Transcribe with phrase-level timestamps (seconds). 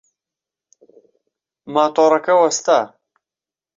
[1.73, 2.79] ماتۆڕەکە وەستا.